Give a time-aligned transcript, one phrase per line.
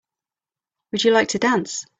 [0.91, 1.85] Would you like to dance?